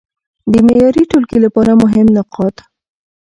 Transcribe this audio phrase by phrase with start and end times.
[0.51, 2.55] د معياري ټولګي لپاره مهم نقاط: